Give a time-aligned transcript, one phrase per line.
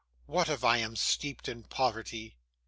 [0.25, 2.35] What, if I am steeped in poverty?